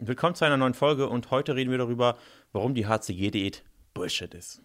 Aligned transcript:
Willkommen 0.00 0.34
zu 0.34 0.44
einer 0.44 0.56
neuen 0.56 0.74
Folge 0.74 1.08
und 1.08 1.30
heute 1.30 1.54
reden 1.54 1.70
wir 1.70 1.78
darüber, 1.78 2.18
warum 2.52 2.74
die 2.74 2.88
HCG-Diät 2.88 3.62
Bullshit 3.94 4.34
ist. 4.34 4.60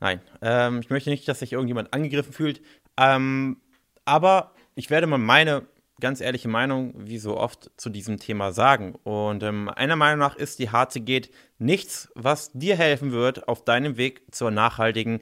Nein, 0.00 0.20
ähm, 0.42 0.80
ich 0.80 0.90
möchte 0.90 1.08
nicht, 1.08 1.26
dass 1.26 1.38
sich 1.38 1.54
irgendjemand 1.54 1.94
angegriffen 1.94 2.34
fühlt, 2.34 2.60
ähm, 2.98 3.62
aber 4.04 4.52
ich 4.74 4.90
werde 4.90 5.06
mal 5.06 5.16
meine 5.16 5.66
ganz 5.98 6.20
ehrliche 6.20 6.48
Meinung, 6.48 6.92
wie 6.94 7.16
so 7.16 7.38
oft, 7.38 7.70
zu 7.78 7.88
diesem 7.88 8.18
Thema 8.18 8.52
sagen. 8.52 8.96
Und 9.02 9.42
ähm, 9.42 9.64
meiner 9.64 9.96
Meinung 9.96 10.18
nach 10.18 10.36
ist 10.36 10.58
die 10.58 10.68
HCG 10.70 11.30
nichts, 11.58 12.10
was 12.14 12.52
dir 12.52 12.76
helfen 12.76 13.12
wird 13.12 13.48
auf 13.48 13.64
deinem 13.64 13.96
Weg 13.96 14.22
zur 14.30 14.50
nachhaltigen 14.50 15.20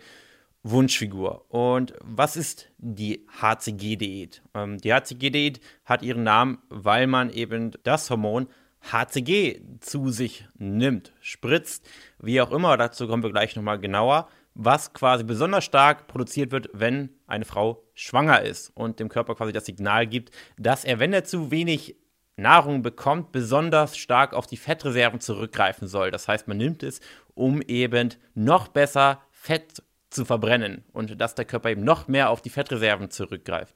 Wunschfigur. 0.65 1.45
Und 1.49 1.95
was 2.01 2.37
ist 2.37 2.73
die 2.79 3.25
HCG-Diät? 3.41 4.43
Ähm, 4.53 4.79
die 4.79 4.93
HCG-Diät 4.93 5.61
hat 5.85 6.03
ihren 6.03 6.25
Namen, 6.25 6.59
weil 6.71 7.07
man 7.07 7.31
eben 7.31 7.71
das 7.85 8.11
Hormon 8.11 8.49
HCG 8.93 9.61
zu 9.81 10.11
sich 10.11 10.47
nimmt, 10.59 11.13
spritzt, 11.21 11.89
wie 12.19 12.41
auch 12.41 12.53
immer, 12.53 12.77
dazu 12.77 13.07
kommen 13.07 13.23
wir 13.23 13.31
gleich 13.31 13.57
nochmal 13.57 13.79
genauer, 13.79 14.29
was 14.55 14.93
quasi 14.93 15.23
besonders 15.25 15.65
stark 15.65 16.07
produziert 16.07 16.51
wird, 16.51 16.69
wenn 16.73 17.11
eine 17.27 17.45
Frau 17.45 17.83
schwanger 17.95 18.43
ist 18.43 18.71
und 18.75 19.01
dem 19.01 19.09
Körper 19.09 19.35
quasi 19.35 19.53
das 19.53 19.67
Signal 19.67 20.07
gibt, 20.07 20.31
dass 20.59 20.85
er, 20.85 20.99
wenn 20.99 21.13
er 21.13 21.25
zu 21.25 21.51
wenig 21.51 21.97
Nahrung 22.37 22.83
bekommt, 22.83 23.33
besonders 23.33 23.97
stark 23.97 24.35
auf 24.35 24.47
die 24.47 24.57
Fettreserven 24.57 25.21
zurückgreifen 25.21 25.89
soll. 25.89 26.11
Das 26.11 26.29
heißt, 26.29 26.49
man 26.49 26.59
nimmt 26.59 26.83
es, 26.83 27.01
um 27.35 27.63
eben 27.63 28.11
noch 28.35 28.69
besser 28.69 29.23
Fett 29.31 29.83
zu 30.11 30.25
verbrennen 30.25 30.85
und 30.93 31.21
dass 31.21 31.35
der 31.35 31.45
Körper 31.45 31.71
eben 31.71 31.85
noch 31.85 32.09
mehr 32.09 32.31
auf 32.31 32.43
die 32.43 32.51
Fettreserven 32.51 33.11
zurückgreift. 33.11 33.75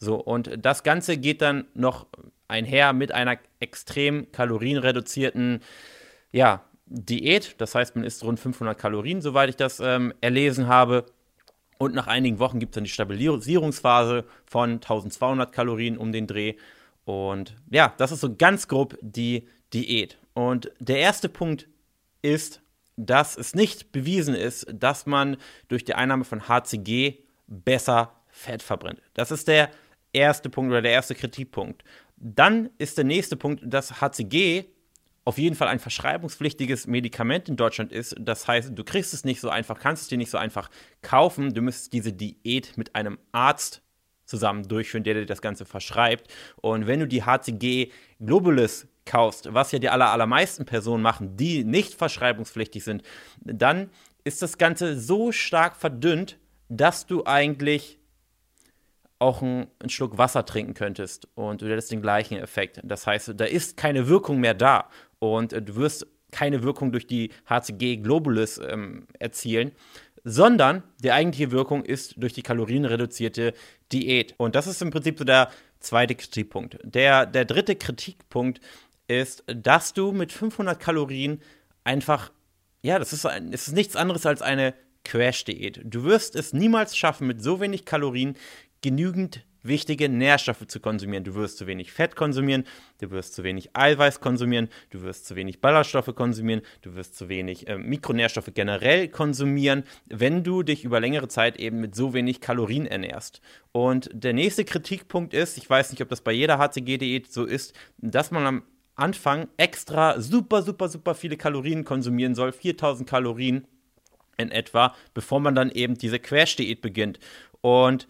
So, 0.00 0.16
und 0.16 0.50
das 0.58 0.82
Ganze 0.82 1.18
geht 1.18 1.42
dann 1.42 1.66
noch 1.74 2.06
einher 2.48 2.92
mit 2.92 3.12
einer 3.12 3.38
extrem 3.60 4.32
kalorienreduzierten 4.32 5.60
ja, 6.32 6.64
Diät. 6.86 7.54
Das 7.58 7.74
heißt, 7.74 7.94
man 7.96 8.04
isst 8.04 8.24
rund 8.24 8.40
500 8.40 8.76
Kalorien, 8.76 9.20
soweit 9.20 9.50
ich 9.50 9.56
das 9.56 9.78
ähm, 9.78 10.12
erlesen 10.20 10.66
habe. 10.66 11.06
Und 11.78 11.94
nach 11.94 12.06
einigen 12.06 12.38
Wochen 12.38 12.58
gibt 12.58 12.72
es 12.72 12.74
dann 12.74 12.84
die 12.84 12.90
Stabilisierungsphase 12.90 14.24
von 14.46 14.72
1200 14.72 15.52
Kalorien 15.52 15.96
um 15.96 16.12
den 16.12 16.26
Dreh. 16.26 16.54
Und 17.04 17.54
ja, 17.70 17.94
das 17.98 18.10
ist 18.10 18.20
so 18.20 18.34
ganz 18.34 18.68
grob 18.68 18.98
die 19.00 19.48
Diät. 19.72 20.18
Und 20.34 20.72
der 20.78 20.98
erste 20.98 21.28
Punkt 21.28 21.68
ist, 22.22 22.60
dass 22.96 23.36
es 23.36 23.54
nicht 23.54 23.92
bewiesen 23.92 24.34
ist, 24.34 24.66
dass 24.72 25.06
man 25.06 25.36
durch 25.68 25.84
die 25.84 25.94
Einnahme 25.94 26.24
von 26.24 26.48
HCG 26.48 27.14
besser 27.46 28.12
Fett 28.28 28.62
verbrennt. 28.62 29.00
Das 29.14 29.30
ist 29.30 29.48
der 29.48 29.70
erste 30.12 30.50
Punkt 30.50 30.70
oder 30.70 30.82
der 30.82 30.92
erste 30.92 31.14
Kritikpunkt. 31.14 31.84
Dann 32.16 32.70
ist 32.78 32.98
der 32.98 33.04
nächste 33.04 33.36
Punkt, 33.36 33.62
dass 33.64 34.00
HCG 34.00 34.64
auf 35.24 35.38
jeden 35.38 35.54
Fall 35.54 35.68
ein 35.68 35.78
verschreibungspflichtiges 35.78 36.86
Medikament 36.86 37.48
in 37.48 37.56
Deutschland 37.56 37.92
ist. 37.92 38.16
Das 38.18 38.48
heißt, 38.48 38.72
du 38.74 38.84
kriegst 38.84 39.14
es 39.14 39.24
nicht 39.24 39.40
so 39.40 39.48
einfach, 39.48 39.78
kannst 39.78 40.02
es 40.02 40.08
dir 40.08 40.18
nicht 40.18 40.30
so 40.30 40.38
einfach 40.38 40.70
kaufen. 41.02 41.54
Du 41.54 41.62
müsstest 41.62 41.92
diese 41.92 42.12
Diät 42.12 42.76
mit 42.76 42.94
einem 42.94 43.18
Arzt 43.32 43.82
zusammen 44.24 44.66
durchführen, 44.66 45.04
der 45.04 45.14
dir 45.14 45.26
das 45.26 45.42
Ganze 45.42 45.64
verschreibt. 45.64 46.32
Und 46.56 46.86
wenn 46.86 47.00
du 47.00 47.06
die 47.06 47.22
HCG 47.22 47.90
Globulus 48.18 48.88
kaufst, 49.04 49.52
was 49.52 49.72
ja 49.72 49.78
die 49.78 49.88
aller, 49.88 50.10
allermeisten 50.10 50.64
Personen 50.64 51.02
machen, 51.02 51.36
die 51.36 51.64
nicht 51.64 51.94
verschreibungspflichtig 51.94 52.82
sind, 52.82 53.02
dann 53.44 53.90
ist 54.24 54.42
das 54.42 54.58
Ganze 54.58 54.98
so 54.98 55.32
stark 55.32 55.76
verdünnt, 55.76 56.38
dass 56.68 57.06
du 57.06 57.24
eigentlich 57.24 57.99
auch 59.20 59.42
einen, 59.42 59.68
einen, 59.78 59.90
Schluck 59.90 60.18
Wasser 60.18 60.44
trinken 60.44 60.74
könntest 60.74 61.28
und 61.34 61.62
du 61.62 61.70
hättest 61.70 61.92
den 61.92 62.02
gleichen 62.02 62.38
Effekt. 62.38 62.80
Das 62.82 63.06
heißt, 63.06 63.34
da 63.36 63.44
ist 63.44 63.76
keine 63.76 64.08
Wirkung 64.08 64.40
mehr 64.40 64.54
da 64.54 64.88
und 65.18 65.52
äh, 65.52 65.62
du 65.62 65.76
wirst 65.76 66.06
keine 66.32 66.62
Wirkung 66.62 66.92
durch 66.92 67.06
die 67.06 67.30
HCG 67.48 67.98
Globulus 67.98 68.58
ähm, 68.58 69.06
erzielen, 69.18 69.72
sondern 70.24 70.82
die 71.02 71.12
eigentliche 71.12 71.50
Wirkung 71.50 71.84
ist 71.84 72.14
durch 72.16 72.32
die 72.32 72.42
kalorienreduzierte 72.42 73.52
Diät. 73.92 74.34
Und 74.38 74.54
das 74.54 74.66
ist 74.66 74.82
im 74.82 74.90
Prinzip 74.90 75.18
so 75.18 75.24
der 75.24 75.50
zweite 75.80 76.14
Kritikpunkt. 76.14 76.78
Der, 76.82 77.26
der 77.26 77.44
dritte 77.44 77.76
Kritikpunkt 77.76 78.60
ist, 79.08 79.44
dass 79.46 79.92
du 79.92 80.12
mit 80.12 80.32
500 80.32 80.78
Kalorien 80.78 81.42
einfach, 81.84 82.30
ja, 82.82 82.98
das 82.98 83.12
ist, 83.12 83.26
ein, 83.26 83.50
das 83.50 83.68
ist 83.68 83.74
nichts 83.74 83.96
anderes 83.96 84.24
als 84.26 84.42
eine 84.42 84.74
Crash-Diät. 85.04 85.80
Du 85.84 86.04
wirst 86.04 86.36
es 86.36 86.52
niemals 86.52 86.96
schaffen, 86.96 87.26
mit 87.26 87.42
so 87.42 87.60
wenig 87.60 87.84
Kalorien 87.84 88.36
genügend 88.82 89.44
wichtige 89.62 90.08
Nährstoffe 90.08 90.66
zu 90.66 90.80
konsumieren. 90.80 91.24
Du 91.24 91.34
wirst 91.34 91.58
zu 91.58 91.66
wenig 91.66 91.92
Fett 91.92 92.16
konsumieren, 92.16 92.64
du 93.00 93.10
wirst 93.10 93.34
zu 93.34 93.44
wenig 93.44 93.70
Eiweiß 93.74 94.20
konsumieren, 94.20 94.68
du 94.90 95.02
wirst 95.02 95.26
zu 95.26 95.36
wenig 95.36 95.60
Ballaststoffe 95.60 96.14
konsumieren, 96.14 96.62
du 96.82 96.94
wirst 96.94 97.16
zu 97.16 97.28
wenig 97.28 97.68
äh, 97.68 97.76
Mikronährstoffe 97.76 98.50
generell 98.54 99.08
konsumieren, 99.08 99.84
wenn 100.06 100.44
du 100.44 100.62
dich 100.62 100.84
über 100.84 101.00
längere 101.00 101.28
Zeit 101.28 101.58
eben 101.58 101.80
mit 101.80 101.94
so 101.94 102.14
wenig 102.14 102.40
Kalorien 102.40 102.86
ernährst. 102.86 103.40
Und 103.72 104.10
der 104.12 104.32
nächste 104.32 104.64
Kritikpunkt 104.64 105.34
ist, 105.34 105.58
ich 105.58 105.68
weiß 105.68 105.90
nicht, 105.90 106.02
ob 106.02 106.08
das 106.08 106.22
bei 106.22 106.32
jeder 106.32 106.58
HCG-Diät 106.58 107.30
so 107.30 107.44
ist, 107.44 107.74
dass 107.98 108.30
man 108.30 108.46
am 108.46 108.62
Anfang 108.94 109.48
extra 109.56 110.20
super, 110.20 110.62
super, 110.62 110.88
super 110.88 111.14
viele 111.14 111.36
Kalorien 111.36 111.84
konsumieren 111.84 112.34
soll, 112.34 112.52
4000 112.52 113.08
Kalorien 113.08 113.66
in 114.36 114.50
etwa, 114.50 114.94
bevor 115.14 115.40
man 115.40 115.54
dann 115.54 115.70
eben 115.70 115.96
diese 115.96 116.18
Crash-Diät 116.18 116.80
beginnt. 116.80 117.18
Und 117.60 118.06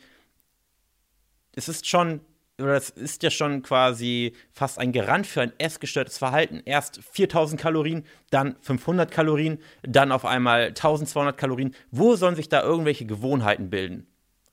es 1.55 1.69
ist 1.69 1.87
schon, 1.87 2.21
oder 2.59 2.77
es 2.77 2.91
ist 2.91 3.23
ja 3.23 3.31
schon 3.31 3.63
quasi 3.63 4.35
fast 4.53 4.79
ein 4.79 4.93
Garant 4.93 5.27
für 5.27 5.43
ein 5.43 5.53
essgestörtes 5.59 6.19
Verhalten. 6.19 6.63
Erst 6.65 7.01
4000 7.13 7.61
Kalorien, 7.61 8.05
dann 8.31 8.57
500 8.61 9.11
Kalorien, 9.11 9.59
dann 9.83 10.13
auf 10.13 10.25
einmal 10.25 10.69
1200 10.69 11.37
Kalorien. 11.37 11.75
Wo 11.91 12.17
sollen 12.17 12.37
sich 12.37 12.49
da 12.49 12.63
irgendwelche 12.63 13.07
Gewohnheiten 13.07 13.71
bilden? 13.71 14.07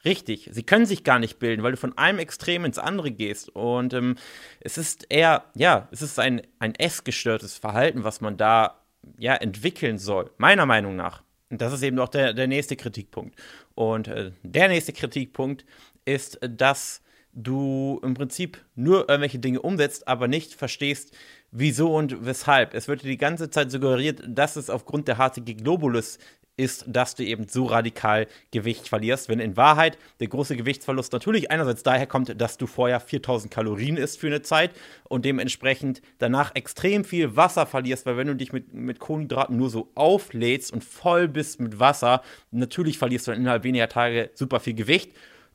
Richtig, 0.06 0.50
sie 0.54 0.64
können 0.64 0.86
sich 0.86 1.04
gar 1.04 1.20
nicht 1.20 1.40
bilden, 1.40 1.64
weil 1.64 1.72
du 1.72 1.78
von 1.78 1.98
einem 1.98 2.20
Extrem 2.20 2.66
ins 2.66 2.78
andere 2.78 3.12
gehst. 3.12 3.50
Und 3.50 3.94
ähm, 3.94 4.16
es 4.62 4.78
ist 4.78 5.06
eher, 5.10 5.46
ja, 5.56 5.90
es 5.92 6.02
ist 6.02 6.20
ein, 6.20 6.42
ein 6.60 6.76
essgestörtes 6.76 7.58
Verhalten, 7.58 8.04
was 8.04 8.22
man 8.22 8.38
da 8.38 8.80
ja 9.18 9.36
entwickeln 9.36 9.98
soll, 9.98 10.32
meiner 10.38 10.66
Meinung 10.66 10.96
nach. 10.96 11.24
Und 11.50 11.62
das 11.62 11.74
ist 11.74 11.84
eben 11.84 12.00
auch 12.00 12.10
der, 12.10 12.34
der 12.34 12.48
nächste 12.48 12.76
Kritikpunkt. 12.76 13.40
Und 13.74 14.08
äh, 14.08 14.32
der 14.44 14.68
nächste 14.68 14.94
Kritikpunkt 14.94 15.66
ist, 16.08 16.40
dass 16.42 17.02
du 17.34 18.00
im 18.04 18.16
Prinzip 18.16 18.64
nur 18.76 19.10
irgendwelche 19.10 19.40
Dinge 19.40 19.62
umsetzt, 19.62 20.08
aber 20.08 20.28
nicht 20.28 20.56
verstehst, 20.56 21.16
wieso 21.52 21.96
und 21.96 22.26
weshalb. 22.26 22.74
Es 22.74 22.88
wird 22.88 23.04
dir 23.04 23.10
die 23.10 23.18
ganze 23.18 23.50
Zeit 23.50 23.72
suggeriert, 23.72 24.24
dass 24.28 24.56
es 24.56 24.70
aufgrund 24.70 25.08
der 25.08 25.18
HCG 25.18 25.54
Globulus 25.54 26.18
ist, 26.58 26.86
dass 26.88 27.14
du 27.14 27.24
eben 27.24 27.48
so 27.48 27.66
radikal 27.66 28.26
Gewicht 28.52 28.90
verlierst, 28.90 29.30
wenn 29.30 29.40
in 29.40 29.56
Wahrheit 29.56 30.00
der 30.20 30.28
große 30.28 30.58
Gewichtsverlust 30.58 31.14
natürlich 31.14 31.52
einerseits 31.52 31.84
daher 31.84 32.08
kommt, 32.08 32.42
dass 32.42 32.58
du 32.58 32.66
vorher 32.66 33.00
4000 33.00 33.54
Kalorien 33.54 33.96
isst 33.96 34.20
für 34.20 34.28
eine 34.28 34.42
Zeit 34.42 34.72
und 35.08 35.24
dementsprechend 35.24 36.02
danach 36.18 36.56
extrem 36.56 37.06
viel 37.06 37.36
Wasser 37.36 37.68
verlierst, 37.68 38.08
weil 38.08 38.18
wenn 38.18 38.28
du 38.28 38.36
dich 38.36 38.54
mit, 38.54 38.74
mit 38.74 38.98
Kohlenhydraten 38.98 39.56
nur 39.56 39.70
so 39.70 39.92
auflädst 39.94 40.74
und 40.74 40.84
voll 40.84 41.28
bist 41.28 41.60
mit 41.60 41.80
Wasser, 41.80 42.24
natürlich 42.50 42.98
verlierst 42.98 43.28
du 43.28 43.32
dann 43.32 43.42
innerhalb 43.42 43.64
weniger 43.64 43.88
Tage 43.88 44.32
super 44.34 44.60
viel 44.60 44.74
Gewicht 44.74 45.12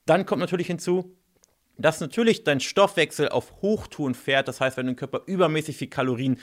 dann 0.07 0.27
kommt 0.27 0.41
natürlich 0.41 0.67
hinzu, 0.67 1.17
dass 1.79 2.01
natürlich 2.01 2.45
dein 2.45 2.61
Stoffwechsel 2.61 3.29
auf 3.29 3.63
Hochtouren 3.63 4.15
fährt. 4.15 4.49
Das 4.49 4.61
heißt, 4.61 4.77
wenn 4.77 4.87
du 4.87 4.93
dem 4.93 4.97
Körper 4.97 5.23
übermäßig 5.27 5.77
viel 5.77 5.89
Kalorien 5.89 6.39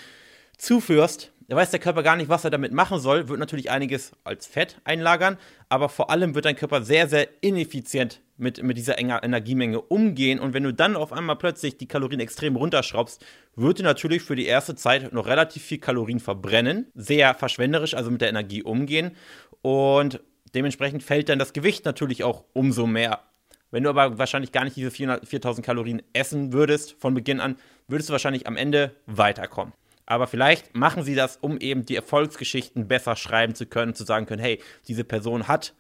zuführst, 0.58 1.32
da 1.48 1.56
weiß 1.56 1.72
der 1.72 1.80
Körper 1.80 2.04
gar 2.04 2.16
nicht, 2.16 2.30
was 2.30 2.44
er 2.44 2.52
damit 2.52 2.74
machen 2.74 3.00
soll, 3.00 3.28
wird 3.28 3.40
natürlich 3.40 3.72
einiges 3.72 4.12
als 4.24 4.46
Fett 4.46 4.80
einlagern, 4.84 5.38
aber 5.68 5.90
vor 5.90 6.12
allem 6.12 6.36
wird 6.36 6.46
dein 6.46 6.56
Körper 6.56 6.84
sehr, 6.84 7.08
sehr 7.08 7.28
ineffizient 7.42 8.22
mit, 8.38 8.62
mit 8.62 8.78
dieser 8.78 9.00
enger 9.00 9.24
Energiemenge 9.24 9.82
umgehen. 9.82 10.40
Und 10.40 10.54
wenn 10.54 10.64
du 10.64 10.74
dann 10.74 10.96
auf 10.96 11.12
einmal 11.12 11.38
plötzlich 11.38 11.78
die 11.78 11.88
Kalorien 11.88 12.20
extrem 12.20 12.56
runterschraubst, 12.56 13.26
wird 13.56 13.80
dir 13.80 13.84
natürlich 13.84 14.22
für 14.22 14.36
die 14.36 14.46
erste 14.46 14.76
Zeit 14.76 15.12
noch 15.12 15.26
relativ 15.26 15.64
viel 15.64 15.80
Kalorien 15.80 16.20
verbrennen, 16.20 16.92
sehr 16.94 17.34
verschwenderisch, 17.34 17.96
also 17.96 18.12
mit 18.12 18.22
der 18.22 18.30
Energie 18.30 18.62
umgehen. 18.62 19.16
Und 19.64 20.22
dementsprechend 20.54 21.02
fällt 21.02 21.30
dann 21.30 21.40
das 21.40 21.54
Gewicht 21.54 21.84
natürlich 21.84 22.24
auch 22.24 22.46
umso 22.54 22.86
mehr 22.86 23.24
wenn 23.72 23.84
du 23.84 23.90
aber 23.90 24.18
wahrscheinlich 24.18 24.52
gar 24.52 24.64
nicht 24.64 24.76
diese 24.76 24.92
400, 24.92 25.28
4000 25.28 25.66
Kalorien 25.66 26.02
essen 26.14 26.54
würdest 26.54 26.96
von 27.00 27.14
Beginn 27.14 27.40
an, 27.40 27.56
würdest 27.88 28.10
du 28.10 28.14
wahrscheinlich 28.14 28.48
am 28.48 28.58
Ende 28.58 28.96
weiterkommen. 29.06 29.74
Aber 30.06 30.26
vielleicht 30.26 30.76
machen 30.76 31.04
sie 31.04 31.14
das, 31.14 31.38
um 31.38 31.60
eben 31.60 31.86
die 31.86 31.96
Erfolgsgeschichten 31.96 32.88
besser 32.88 33.16
schreiben 33.16 33.54
zu 33.54 33.68
können, 33.68 33.94
zu 33.94 34.04
sagen 34.04 34.26
können, 34.26 34.42
hey, 34.42 34.60
diese 34.88 35.04
Person 35.04 35.48
hat 35.48 35.74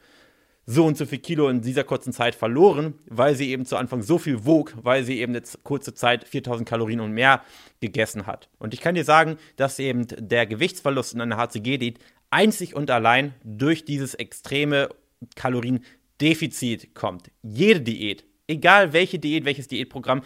so 0.68 0.86
und 0.86 0.98
so 0.98 1.08
viel 1.08 1.18
Kilo 1.18 1.50
in 1.50 1.62
dieser 1.62 1.84
kurzen 1.84 2.14
Zeit 2.14 2.36
verloren, 2.36 2.94
weil 3.08 3.34
sie 3.34 3.50
eben 3.50 3.66
zu 3.66 3.76
Anfang 3.76 4.04
so 4.04 4.20
viel 4.20 4.46
wog, 4.46 4.76
weil 4.80 5.04
sie 5.04 5.20
eben 5.20 5.34
jetzt 5.34 5.64
kurze 5.64 5.96
Zeit 5.96 6.28
4000 6.28 6.70
Kalorien 6.70 7.00
und 7.00 7.12
mehr 7.12 7.42
gegessen 7.80 8.28
hat. 8.28 8.50
Und 8.60 8.76
ich 8.76 8.82
kann 8.82 8.94
dir 8.94 9.04
sagen, 9.04 9.38
dass 9.56 9.80
eben 9.80 10.06
der 10.08 10.46
Gewichtsverlust 10.46 11.16
in 11.16 11.22
einer 11.22 11.38
HCG-Diät 11.38 11.98
einzig 12.30 12.76
und 12.76 12.92
allein 12.92 13.34
durch 13.44 13.84
dieses 13.84 14.14
extreme 14.14 14.90
Kalorien 15.36 15.84
Defizit 16.22 16.94
kommt. 16.96 17.32
Jede 17.42 17.82
Diät, 17.82 18.26
egal 18.48 18.94
welche 18.94 19.20
Diät, 19.20 19.46
welches 19.46 19.68
Diätprogramm, 19.68 20.24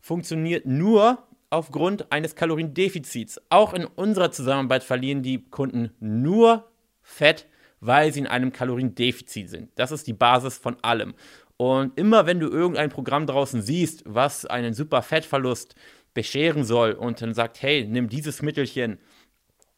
funktioniert 0.00 0.66
nur 0.66 1.26
aufgrund 1.50 2.10
eines 2.10 2.34
Kaloriendefizits. 2.34 3.40
Auch 3.50 3.74
in 3.74 3.84
unserer 3.84 4.30
Zusammenarbeit 4.32 4.84
verlieren 4.84 5.22
die 5.22 5.44
Kunden 5.44 5.90
nur 6.00 6.70
Fett, 7.02 7.46
weil 7.80 8.12
sie 8.12 8.20
in 8.20 8.26
einem 8.26 8.52
Kaloriendefizit 8.52 9.50
sind. 9.50 9.70
Das 9.74 9.92
ist 9.92 10.06
die 10.06 10.12
Basis 10.12 10.56
von 10.56 10.76
allem. 10.82 11.14
Und 11.56 11.98
immer 11.98 12.26
wenn 12.26 12.40
du 12.40 12.48
irgendein 12.48 12.90
Programm 12.90 13.26
draußen 13.26 13.62
siehst, 13.62 14.02
was 14.06 14.46
einen 14.46 14.74
super 14.74 15.02
Fettverlust 15.02 15.74
bescheren 16.14 16.64
soll 16.64 16.92
und 16.92 17.20
dann 17.22 17.34
sagt, 17.34 17.62
hey, 17.62 17.86
nimm 17.88 18.08
dieses 18.08 18.42
Mittelchen, 18.42 18.98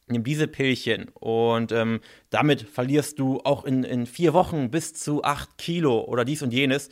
nimm 0.07 0.25
diese 0.25 0.47
Pillchen 0.47 1.09
und 1.15 1.73
ähm, 1.73 2.01
damit 2.31 2.63
verlierst 2.63 3.19
du 3.19 3.41
auch 3.45 3.65
in, 3.65 3.85
in 3.85 4.07
vier 4.07 4.35
Wochen 4.35 4.71
bis 4.71 4.95
zu 4.95 5.25
acht 5.25 5.57
Kilo 5.59 6.05
oder 6.05 6.25
dies 6.25 6.43
und 6.43 6.53
jenes, 6.53 6.91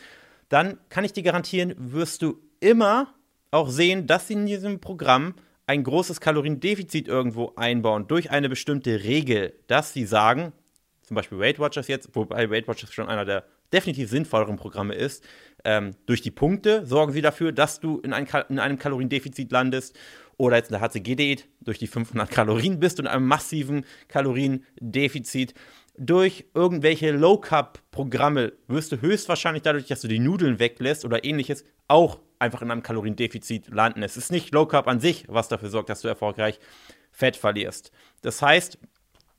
dann 0.49 0.79
kann 0.89 1.05
ich 1.05 1.13
dir 1.13 1.23
garantieren, 1.23 1.75
wirst 1.77 2.23
du 2.23 2.41
immer 2.61 3.15
auch 3.51 3.69
sehen, 3.69 4.07
dass 4.07 4.29
sie 4.29 4.35
in 4.35 4.47
diesem 4.47 4.81
Programm 4.81 5.35
ein 5.67 5.85
großes 5.85 6.21
Kaloriendefizit 6.21 7.09
irgendwo 7.09 7.53
einbauen 7.57 8.07
durch 8.09 8.31
eine 8.31 8.49
bestimmte 8.49 9.05
Regel, 9.05 9.55
dass 9.67 9.93
sie 9.93 10.05
sagen, 10.05 10.53
zum 11.03 11.15
Beispiel 11.15 11.39
Weight 11.39 11.59
Watchers 11.59 11.89
jetzt, 11.89 12.11
wobei 12.15 12.51
Weight 12.51 12.69
Watchers 12.69 12.93
schon 12.93 13.09
einer 13.09 13.25
der 13.25 13.45
definitiv 13.73 14.11
sinnvolleren 14.11 14.57
Programme 14.57 14.95
ist, 14.95 15.25
ähm, 15.65 15.93
durch 16.07 16.21
die 16.21 16.31
Punkte 16.31 16.85
sorgen 16.87 17.13
sie 17.13 17.23
dafür, 17.23 17.53
dass 17.53 17.81
du 17.81 18.01
in, 18.01 18.13
ein, 18.13 18.27
in 18.49 18.59
einem 18.59 18.79
Kaloriendefizit 18.79 19.51
landest 19.51 19.99
oder 20.43 20.57
jetzt 20.57 20.73
in 20.73 20.73
der 20.73 20.81
HCG-Diät 20.81 21.47
durch 21.61 21.79
die 21.79 21.87
500 21.87 22.29
Kalorien 22.29 22.81
bist 22.81 22.99
und 22.99 23.07
einem 23.07 23.29
massiven 23.29 23.87
Kaloriendefizit. 24.09 25.55
Durch 25.97 26.47
irgendwelche 26.53 27.13
Low-Carb-Programme 27.13 28.53
wirst 28.67 28.91
du 28.91 29.01
höchstwahrscheinlich 29.01 29.63
dadurch, 29.63 29.87
dass 29.87 30.01
du 30.01 30.09
die 30.09 30.19
Nudeln 30.19 30.59
weglässt 30.59 31.05
oder 31.05 31.23
ähnliches, 31.25 31.65
auch 31.87 32.19
einfach 32.41 32.61
in 32.61 32.73
einem 32.73 32.83
Kaloriendefizit 32.83 33.69
landen. 33.69 34.03
Es 34.03 34.17
ist 34.17 34.33
nicht 34.33 34.53
Low-Carb 34.53 34.89
an 34.89 34.99
sich, 34.99 35.27
was 35.29 35.47
dafür 35.47 35.71
sorgt, 35.71 35.91
dass 35.91 36.01
du 36.01 36.09
erfolgreich 36.09 36.59
Fett 37.13 37.37
verlierst. 37.37 37.93
Das 38.23 38.43
heißt, 38.43 38.81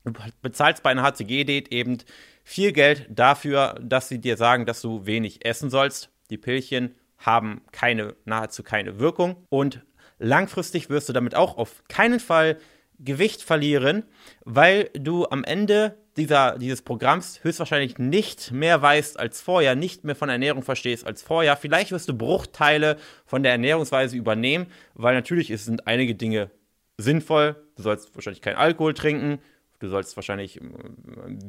du 0.04 0.12
bezahlst 0.40 0.82
bei 0.82 0.88
einer 0.88 1.02
HCG-Diät 1.02 1.70
eben 1.70 1.98
viel 2.44 2.72
Geld 2.72 3.08
dafür, 3.10 3.78
dass 3.82 4.08
sie 4.08 4.22
dir 4.22 4.38
sagen, 4.38 4.64
dass 4.64 4.80
du 4.80 5.04
wenig 5.04 5.44
essen 5.44 5.68
sollst. 5.68 6.08
Die 6.30 6.38
Pillchen 6.38 6.94
haben 7.18 7.60
keine, 7.72 8.16
nahezu 8.24 8.62
keine 8.62 8.98
Wirkung 8.98 9.44
und 9.50 9.82
langfristig 10.18 10.90
wirst 10.90 11.08
du 11.08 11.12
damit 11.12 11.34
auch 11.34 11.56
auf 11.56 11.82
keinen 11.88 12.20
Fall 12.20 12.58
Gewicht 12.98 13.42
verlieren, 13.42 14.04
weil 14.44 14.90
du 14.94 15.26
am 15.26 15.44
Ende 15.44 15.98
dieser, 16.16 16.58
dieses 16.58 16.82
Programms 16.82 17.42
höchstwahrscheinlich 17.42 17.98
nicht 17.98 18.52
mehr 18.52 18.80
weißt 18.80 19.18
als 19.18 19.40
vorher, 19.40 19.74
nicht 19.74 20.04
mehr 20.04 20.14
von 20.14 20.28
Ernährung 20.28 20.62
verstehst 20.62 21.06
als 21.06 21.22
vorher. 21.22 21.56
Vielleicht 21.56 21.90
wirst 21.90 22.08
du 22.08 22.16
Bruchteile 22.16 22.96
von 23.26 23.42
der 23.42 23.52
Ernährungsweise 23.52 24.16
übernehmen, 24.16 24.66
weil 24.94 25.14
natürlich 25.14 25.48
sind 25.60 25.86
einige 25.86 26.14
Dinge 26.14 26.50
sinnvoll. 26.98 27.56
Du 27.76 27.82
sollst 27.82 28.14
wahrscheinlich 28.14 28.42
keinen 28.42 28.56
Alkohol 28.56 28.94
trinken, 28.94 29.40
du 29.80 29.88
sollst 29.88 30.16
wahrscheinlich 30.16 30.60
äh, 30.60 30.64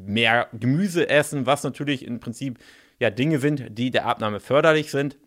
mehr 0.08 0.48
Gemüse 0.54 1.10
essen, 1.10 1.46
was 1.46 1.64
natürlich 1.64 2.06
im 2.06 2.20
Prinzip 2.20 2.60
ja 3.00 3.12
Dinge 3.12 3.40
sind, 3.40 3.78
die 3.78 3.92
der 3.92 4.06
Abnahme 4.08 4.40
förderlich 4.40 4.90
sind. 4.90 5.18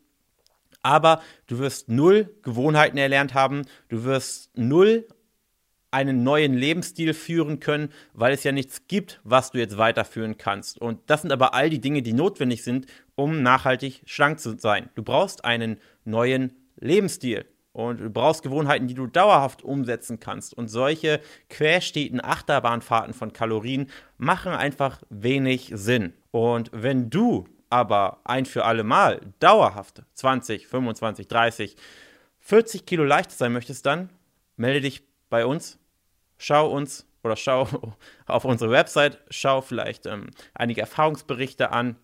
Aber 0.82 1.22
du 1.46 1.58
wirst 1.58 1.88
null 1.88 2.34
Gewohnheiten 2.42 2.98
erlernt 2.98 3.34
haben, 3.34 3.62
du 3.88 4.04
wirst 4.04 4.56
null 4.56 5.06
einen 5.90 6.22
neuen 6.22 6.54
Lebensstil 6.54 7.14
führen 7.14 7.60
können, 7.60 7.90
weil 8.12 8.32
es 8.32 8.44
ja 8.44 8.52
nichts 8.52 8.86
gibt, 8.88 9.20
was 9.25 9.50
du 9.52 9.58
jetzt 9.58 9.78
weiterführen 9.78 10.36
kannst. 10.36 10.78
Und 10.78 11.00
das 11.06 11.22
sind 11.22 11.32
aber 11.32 11.54
all 11.54 11.70
die 11.70 11.80
Dinge, 11.80 12.02
die 12.02 12.12
notwendig 12.12 12.62
sind, 12.62 12.86
um 13.14 13.42
nachhaltig 13.42 14.02
schlank 14.04 14.38
zu 14.38 14.58
sein. 14.58 14.90
Du 14.94 15.02
brauchst 15.02 15.44
einen 15.44 15.78
neuen 16.04 16.52
Lebensstil. 16.76 17.46
Und 17.72 18.00
du 18.00 18.10
brauchst 18.10 18.42
Gewohnheiten, 18.42 18.88
die 18.88 18.94
du 18.94 19.06
dauerhaft 19.06 19.62
umsetzen 19.62 20.19
kannst. 20.19 20.52
Und 20.52 20.66
solche 20.69 21.20
quersteten 21.48 22.20
Achterbahnfahrten 22.22 23.14
von 23.14 23.32
Kalorien 23.32 23.88
machen 24.16 24.52
einfach 24.52 25.00
wenig 25.10 25.70
Sinn. 25.75 26.12
Und 26.32 26.70
wenn 26.72 27.08
du 27.08 27.46
aber 27.70 28.20
ein 28.24 28.46
für 28.46 28.64
alle 28.64 28.84
Mal 28.84 29.20
dauerhaft 29.40 30.02
20, 30.14 30.66
25, 30.66 31.28
30, 31.28 31.76
40 32.40 32.86
Kilo 32.86 33.04
leichter 33.04 33.34
sein 33.34 33.52
möchtest, 33.52 33.84
dann 33.86 34.10
melde 34.56 34.80
dich 34.80 35.02
bei 35.28 35.44
uns, 35.44 35.78
schau 36.38 36.70
uns 36.70 37.06
oder 37.22 37.36
schau 37.36 37.68
auf 38.26 38.44
unsere 38.44 38.70
Website, 38.70 39.18
schau 39.30 39.60
vielleicht 39.60 40.06
ähm, 40.06 40.30
einige 40.54 40.80
Erfahrungsberichte 40.80 41.70
an. 41.72 41.96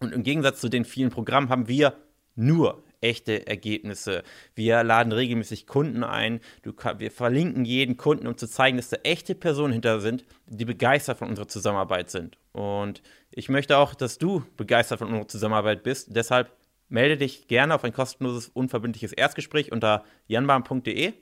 Und 0.00 0.12
im 0.12 0.22
Gegensatz 0.22 0.60
zu 0.60 0.68
den 0.68 0.84
vielen 0.84 1.10
Programmen 1.10 1.48
haben 1.48 1.68
wir 1.68 1.96
nur 2.34 2.82
echte 3.02 3.46
Ergebnisse. 3.46 4.22
Wir 4.54 4.82
laden 4.82 5.12
regelmäßig 5.12 5.66
Kunden 5.66 6.04
ein. 6.04 6.40
Du, 6.62 6.72
wir 6.98 7.10
verlinken 7.10 7.64
jeden 7.64 7.96
Kunden, 7.96 8.26
um 8.26 8.36
zu 8.36 8.46
zeigen, 8.46 8.76
dass 8.76 8.88
da 8.88 8.98
echte 9.02 9.34
Personen 9.34 9.72
hinter 9.72 10.00
sind, 10.00 10.24
die 10.46 10.64
begeistert 10.64 11.18
von 11.18 11.28
unserer 11.28 11.48
Zusammenarbeit 11.48 12.10
sind. 12.10 12.38
Und 12.52 13.02
ich 13.30 13.48
möchte 13.48 13.78
auch, 13.78 13.94
dass 13.94 14.18
du 14.18 14.44
begeistert 14.56 14.98
von 14.98 15.08
unserer 15.08 15.28
Zusammenarbeit 15.28 15.82
bist. 15.82 16.14
Deshalb 16.14 16.52
melde 16.88 17.16
dich 17.16 17.48
gerne 17.48 17.74
auf 17.74 17.84
ein 17.84 17.92
kostenloses, 17.92 18.48
unverbindliches 18.48 19.12
Erstgespräch 19.12 19.72
unter 19.72 20.04
janbahn.de 20.26 21.14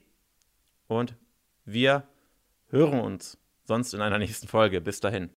und 0.88 1.14
wir 1.64 2.02
hören 2.70 3.00
uns 3.00 3.38
sonst 3.64 3.94
in 3.94 4.00
einer 4.00 4.18
nächsten 4.24 4.48
Folge. 4.48 4.80
Bis 4.80 4.98
dahin. 5.00 5.28